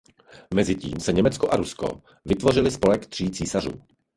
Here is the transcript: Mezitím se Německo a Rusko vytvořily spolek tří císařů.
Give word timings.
Mezitím 0.53 0.99
se 0.99 1.13
Německo 1.13 1.49
a 1.53 1.55
Rusko 1.55 2.01
vytvořily 2.25 2.71
spolek 2.71 3.05
tří 3.07 3.31
císařů. 3.31 3.71